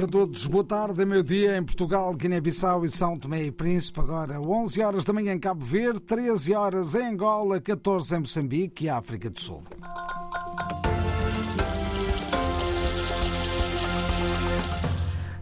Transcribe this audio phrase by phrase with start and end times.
[0.00, 0.46] para todos.
[0.46, 4.00] Boa tarde, é meu dia em Portugal, Guiné-Bissau e São Tomé e Príncipe.
[4.00, 8.86] Agora, 11 horas da manhã em Cabo Verde, 13 horas em Angola, 14 em Moçambique
[8.86, 9.62] e África do Sul.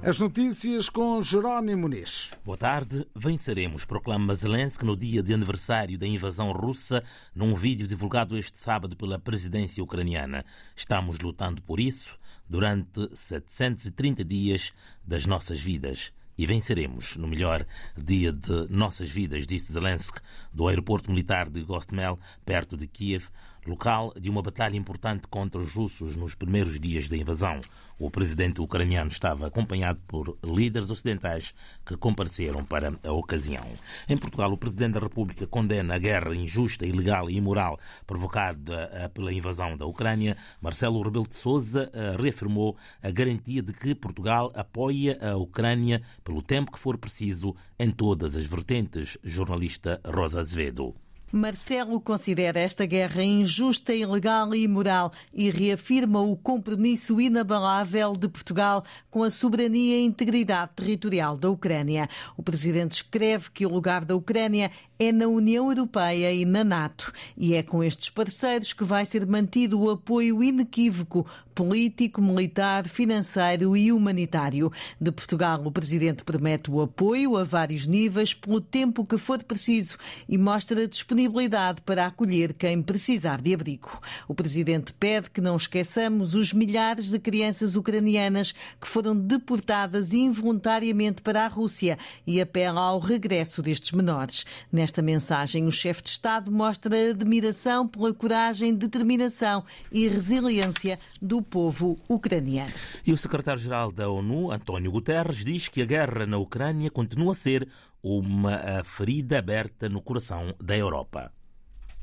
[0.02, 2.30] As notícias com Jerónimo Muniz.
[2.44, 3.06] Boa tarde.
[3.14, 8.96] Venceremos, proclama Zelensky no dia de aniversário da invasão russa, num vídeo divulgado este sábado
[8.96, 10.44] pela presidência ucraniana.
[10.74, 14.72] Estamos lutando por isso durante 730 dias
[15.04, 16.12] das nossas vidas.
[16.36, 17.66] E venceremos no melhor
[17.96, 20.20] dia de nossas vidas, disse Zelensky,
[20.52, 23.28] do aeroporto militar de Gostomel, perto de Kiev,
[23.68, 27.60] local de uma batalha importante contra os russos nos primeiros dias da invasão.
[27.98, 31.52] O presidente ucraniano estava acompanhado por líderes ocidentais
[31.84, 33.66] que compareceram para a ocasião.
[34.08, 39.08] Em Portugal, o presidente da República condena a guerra injusta, ilegal e imoral provocada eh,
[39.08, 40.36] pela invasão da Ucrânia.
[40.60, 46.40] Marcelo Rebelo de Sousa eh, reafirmou a garantia de que Portugal apoia a Ucrânia pelo
[46.40, 49.18] tempo que for preciso em todas as vertentes.
[49.24, 50.94] Jornalista Rosa Azevedo.
[51.30, 58.82] Marcelo considera esta guerra injusta, ilegal e imoral e reafirma o compromisso inabalável de Portugal
[59.10, 62.08] com a soberania e integridade territorial da Ucrânia.
[62.34, 67.12] O presidente escreve que o lugar da Ucrânia é na União Europeia e na NATO.
[67.36, 71.26] E é com estes parceiros que vai ser mantido o apoio inequívoco
[71.58, 74.70] político, militar, financeiro e humanitário.
[75.00, 79.98] De Portugal, o presidente promete o apoio a vários níveis pelo tempo que for preciso
[80.28, 83.98] e mostra disponibilidade para acolher quem precisar de abrigo.
[84.28, 91.22] O presidente pede que não esqueçamos os milhares de crianças ucranianas que foram deportadas involuntariamente
[91.22, 94.46] para a Rússia e apela ao regresso destes menores.
[94.70, 101.98] Nesta mensagem, o chefe de Estado mostra admiração pela coragem, determinação e resiliência do povo
[102.08, 102.72] ucraniano.
[103.06, 107.34] E o secretário-geral da ONU, António Guterres, diz que a guerra na Ucrânia continua a
[107.34, 107.68] ser
[108.02, 111.32] uma ferida aberta no coração da Europa.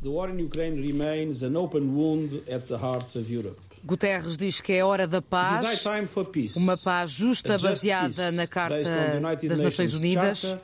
[0.01, 3.59] The war in Ukraine remains an open wound at the heart of Europe.
[3.83, 5.85] Guterres diz que é hora da paz,
[6.55, 8.81] uma paz justa baseada na Carta
[9.47, 10.57] das Nações Unidas,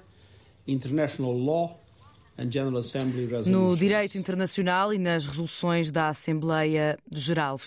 [3.47, 7.59] no direito internacional e nas resoluções da Assembleia Geral.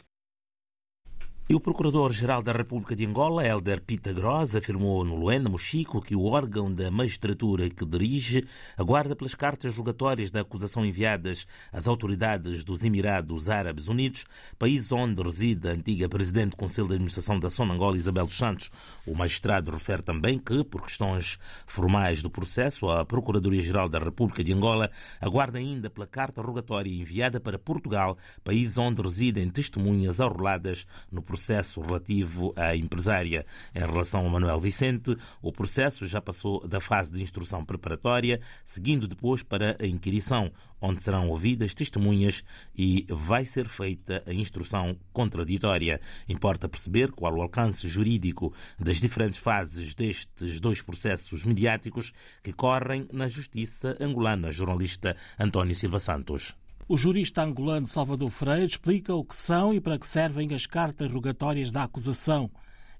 [1.47, 6.17] E o Procurador-Geral da República de Angola, Helder Pita Gross, afirmou no Luenda, Mochico, que
[6.17, 8.47] o órgão da magistratura que dirige
[8.79, 14.25] aguarda pelas cartas rogatórias da acusação enviadas às autoridades dos Emirados Árabes Unidos,
[14.59, 18.39] país onde reside a antiga Presidente do Conselho de Administração da Sona Angola, Isabel dos
[18.39, 18.71] Santos.
[19.07, 24.55] O magistrado refere também que, por questões formais do processo, a Procuradoria-Geral da República de
[24.55, 24.91] Angola
[25.21, 31.34] aguarda ainda pela carta rogatória enviada para Portugal, país onde residem testemunhas arroladas no processo
[31.35, 33.45] processo relativo à empresária.
[33.75, 39.09] Em relação a Manuel Vicente, o processo já passou da fase de instrução preparatória, seguindo
[39.09, 42.45] depois para a inquirição, onde serão ouvidas testemunhas
[42.77, 46.01] e vai ser feita a instrução contraditória.
[46.29, 52.13] Importa perceber qual o alcance jurídico das diferentes fases destes dois processos mediáticos
[52.45, 54.53] que correm na justiça angolana.
[54.53, 56.55] Jornalista António Silva Santos.
[56.87, 61.11] O jurista angolano Salvador Freire explica o que são e para que servem as cartas
[61.11, 62.51] rogatórias da acusação,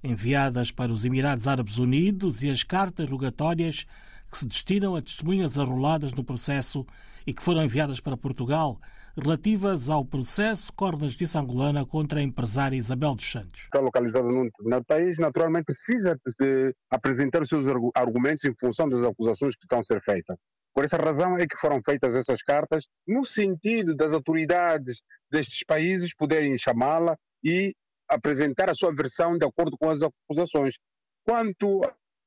[0.03, 3.85] enviadas para os Emirados Árabes Unidos e as cartas rogatórias
[4.31, 6.83] que se destinam a testemunhas arroladas no processo
[7.27, 8.81] e que foram enviadas para Portugal,
[9.15, 13.61] relativas ao processo corre da justiça angolana contra a empresária Isabel dos Santos.
[13.61, 19.55] Está num determinado país, naturalmente precisa de apresentar os seus argumentos em função das acusações
[19.55, 20.35] que estão a ser feitas.
[20.75, 26.13] Por essa razão é que foram feitas essas cartas, no sentido das autoridades destes países
[26.13, 27.73] poderem chamá-la e
[28.09, 30.75] apresentar a sua versão de acordo com as acusações.
[31.23, 31.81] Quanto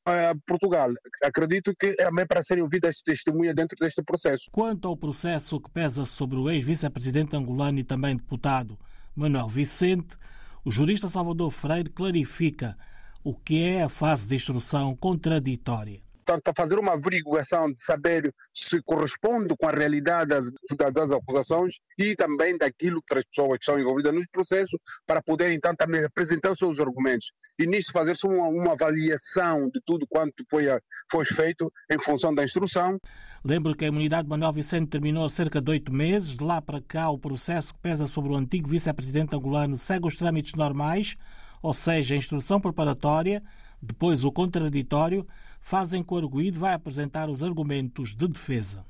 [0.07, 0.91] a Portugal,
[1.23, 4.47] acredito que é também para serem ouvidas testemunhas dentro deste processo.
[4.51, 8.79] Quanto ao processo que pesa sobre o ex-vice-presidente angolano e também deputado
[9.15, 10.17] Manuel Vicente,
[10.65, 12.79] o jurista Salvador Freire clarifica
[13.23, 18.35] o que é a fase de instrução contraditória portanto, a fazer uma averiguação de saber
[18.55, 20.47] se corresponde com a realidade das,
[20.77, 25.53] das acusações e também daquilo que as pessoas que estão envolvidas nos processos, para poder
[25.53, 27.31] então também apresentar os seus argumentos.
[27.59, 30.67] E nisso fazer-se uma, uma, avaliação de tudo quanto foi,
[31.11, 32.99] foi feito em função da instrução.
[33.43, 36.37] Lembro que a imunidade de Manuel Vicente terminou há cerca de oito meses.
[36.37, 40.17] De lá para cá, o processo que pesa sobre o antigo vice-presidente angolano segue os
[40.17, 41.17] trâmites normais,
[41.63, 43.43] ou seja, a instrução preparatória,
[43.81, 45.27] depois o contraditório,
[45.61, 48.85] fazem que o arguído vai apresentar os argumentos de defesa.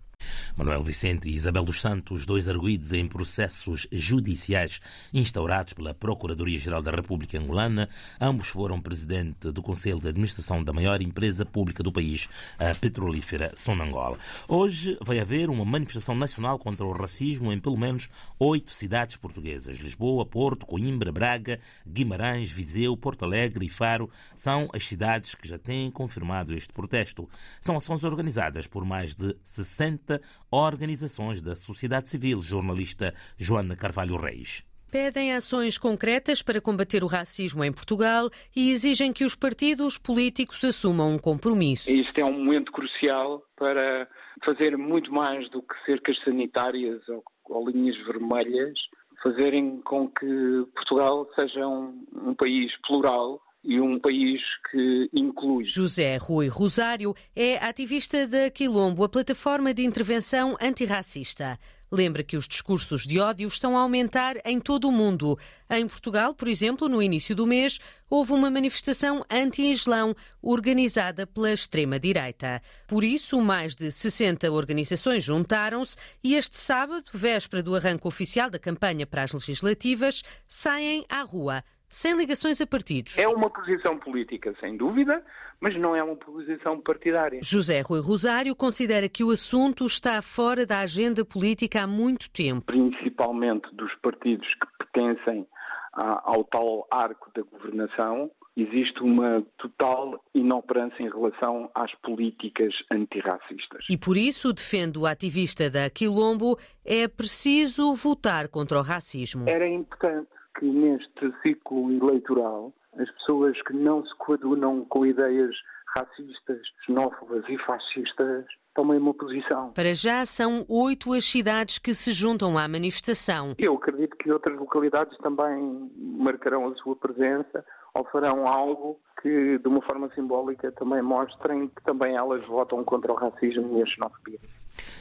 [0.58, 4.80] Manuel Vicente e Isabel dos Santos, dois arguídos em processos judiciais
[5.14, 7.88] instaurados pela Procuradoria-Geral da República Angolana,
[8.20, 12.28] ambos foram presidente do Conselho de Administração da maior empresa pública do país,
[12.58, 14.18] a petrolífera Sonangol.
[14.48, 19.78] Hoje vai haver uma manifestação nacional contra o racismo em pelo menos oito cidades portuguesas.
[19.78, 25.56] Lisboa, Porto, Coimbra, Braga, Guimarães, Viseu, Porto Alegre e Faro são as cidades que já
[25.56, 27.30] têm confirmado este protesto.
[27.60, 30.07] São ações organizadas por mais de 60
[30.50, 34.64] organizações da sociedade civil, jornalista Joana Carvalho Reis.
[34.90, 40.64] Pedem ações concretas para combater o racismo em Portugal e exigem que os partidos políticos
[40.64, 41.90] assumam um compromisso.
[41.90, 44.08] Este é um momento crucial para
[44.42, 48.78] fazer muito mais do que cercas sanitárias ou, ou linhas vermelhas,
[49.22, 55.64] fazerem com que Portugal seja um, um país plural e um país que inclui.
[55.64, 61.58] José Rui Rosário é ativista da Quilombo, a plataforma de intervenção antirracista.
[61.90, 65.38] Lembra que os discursos de ódio estão a aumentar em todo o mundo.
[65.70, 67.78] Em Portugal, por exemplo, no início do mês,
[68.10, 72.60] houve uma manifestação anti-islão organizada pela extrema-direita.
[72.86, 78.58] Por isso, mais de 60 organizações juntaram-se e este sábado, véspera do arranque oficial da
[78.58, 83.16] campanha para as legislativas, saem à rua sem ligações a partidos.
[83.18, 85.24] É uma posição política, sem dúvida,
[85.60, 87.40] mas não é uma posição partidária.
[87.42, 92.66] José Rui Rosário considera que o assunto está fora da agenda política há muito tempo.
[92.66, 95.46] Principalmente dos partidos que pertencem
[95.92, 103.84] ao tal arco da governação, existe uma total inoperância em relação às políticas antirracistas.
[103.88, 109.48] E por isso, defende o ativista da Quilombo, é preciso votar contra o racismo.
[109.48, 110.28] Era importante
[110.58, 115.54] que neste ciclo eleitoral as pessoas que não se coadunam com ideias
[115.94, 118.44] racistas, xenófobas e fascistas
[118.74, 119.72] tomem uma posição.
[119.72, 123.54] Para já são oito as cidades que se juntam à manifestação.
[123.58, 127.64] Eu acredito que outras localidades também marcarão a sua presença
[127.94, 133.12] ou farão algo que, de uma forma simbólica, também mostrem que também elas votam contra
[133.12, 134.38] o racismo e a xenofobia.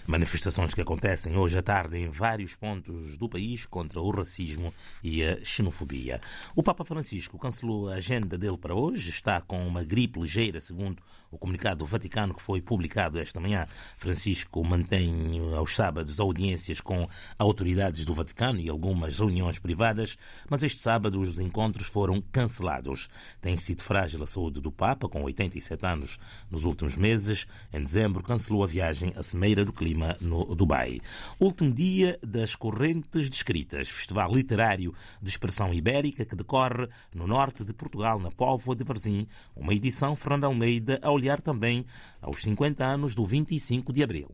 [0.08, 5.24] Manifestações que acontecem hoje à tarde em vários pontos do país contra o racismo e
[5.24, 6.22] a xenofobia.
[6.56, 11.02] O Papa Francisco cancelou a agenda dele para hoje, está com uma gripe ligeira, segundo
[11.30, 13.68] o comunicado do Vaticano que foi publicado esta manhã.
[13.98, 17.08] Francisco mantém aos sábados audiências com
[17.38, 20.18] autoridades do Vaticano e algumas reuniões privadas,
[20.50, 23.10] mas este sábado os encontros foram cancelados.
[23.42, 26.18] Tem sido frágil a saúde do Papa, com 87 anos
[26.50, 27.46] nos últimos meses.
[27.74, 31.00] Em dezembro, cancelou a viagem à Cimeira do Clima no Dubai.
[31.40, 37.74] Último dia das Correntes Descritas, festival literário de expressão ibérica que decorre no norte de
[37.74, 41.86] Portugal, na Póvoa de Varzim, uma edição Fernando Almeida a olhar também
[42.22, 44.30] aos 50 anos do 25 de Abril.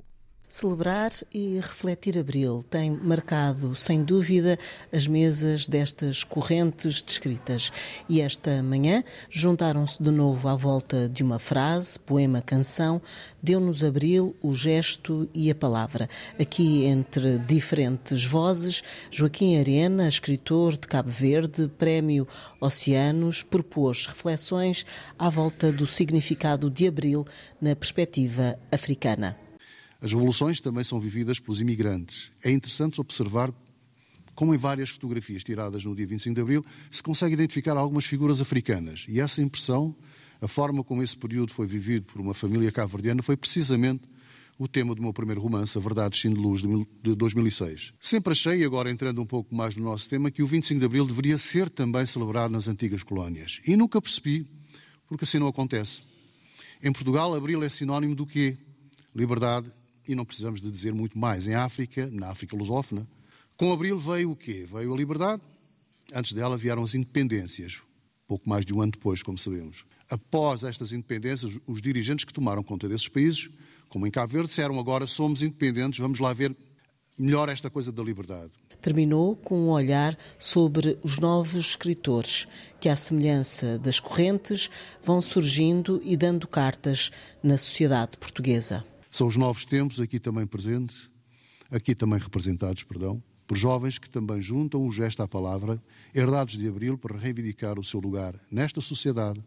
[0.53, 4.59] Celebrar e refletir Abril tem marcado, sem dúvida,
[4.91, 7.71] as mesas destas correntes descritas.
[8.07, 13.01] E esta manhã juntaram-se de novo à volta de uma frase, poema, canção,
[13.41, 16.07] deu-nos Abril o gesto e a palavra.
[16.39, 22.27] Aqui, entre diferentes vozes, Joaquim Arena, escritor de Cabo Verde, Prémio
[22.61, 24.85] Oceanos, propôs reflexões
[25.17, 27.25] à volta do significado de Abril
[27.59, 29.42] na perspectiva africana.
[30.03, 32.29] As revoluções também são vividas pelos imigrantes.
[32.43, 33.53] É interessante observar
[34.35, 38.41] como em várias fotografias tiradas no dia 25 de Abril se consegue identificar algumas figuras
[38.41, 39.05] africanas.
[39.07, 39.95] E essa impressão,
[40.41, 44.01] a forma como esse período foi vivido por uma família cabo-verdiana, foi precisamente
[44.59, 46.63] o tema do meu primeiro romance, A Verdade Sim de Luz,
[47.01, 47.93] de 2006.
[47.97, 51.05] Sempre achei, agora entrando um pouco mais no nosso tema, que o 25 de Abril
[51.05, 53.61] deveria ser também celebrado nas antigas colónias.
[53.65, 54.45] E nunca percebi
[55.07, 56.01] porque assim não acontece.
[56.83, 58.57] Em Portugal, Abril é sinónimo do quê?
[59.15, 59.71] Liberdade
[60.07, 61.47] e não precisamos de dizer muito mais.
[61.47, 63.07] Em África, na África lusófona,
[63.55, 64.65] com Abril veio o quê?
[64.71, 65.41] Veio a liberdade.
[66.13, 67.81] Antes dela vieram as independências,
[68.27, 69.85] pouco mais de um ano depois, como sabemos.
[70.09, 73.49] Após estas independências, os dirigentes que tomaram conta desses países,
[73.89, 76.55] como em Cabo Verde, disseram agora somos independentes, vamos lá ver
[77.17, 78.51] melhor esta coisa da liberdade.
[78.81, 82.47] Terminou com um olhar sobre os novos escritores,
[82.81, 84.69] que, à semelhança das correntes,
[85.01, 88.83] vão surgindo e dando cartas na sociedade portuguesa.
[89.13, 91.07] São os novos tempos aqui também presentes,
[91.69, 95.79] aqui também representados, perdão, por jovens que também juntam o gesto à palavra,
[96.15, 99.39] herdados de Abril, para reivindicar o seu lugar nesta sociedade,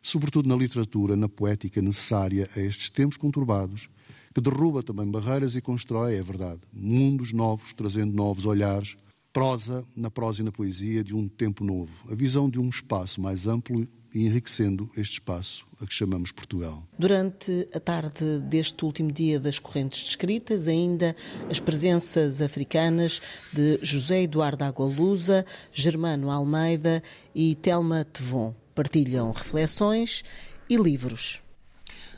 [0.00, 3.90] sobretudo na literatura, na poética necessária a estes tempos conturbados,
[4.34, 8.96] que derruba também barreiras e constrói, é verdade, mundos novos, trazendo novos olhares,
[9.34, 13.20] prosa, na prosa e na poesia de um tempo novo, a visão de um espaço
[13.20, 16.86] mais amplo e enriquecendo este espaço a que chamamos Portugal.
[16.98, 21.14] Durante a tarde deste último dia das correntes descritas, ainda
[21.48, 23.20] as presenças africanas
[23.52, 27.02] de José Eduardo Agolusa, Germano Almeida
[27.34, 30.22] e Telma Tevon partilham reflexões
[30.68, 31.42] e livros.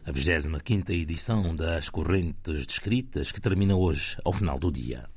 [0.05, 5.12] A 25 edição das Correntes Descritas que termina hoje, ao final do dia.